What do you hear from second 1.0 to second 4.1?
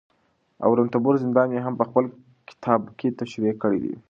زندان يې هم په خپل کتابکې تشريح کړى دي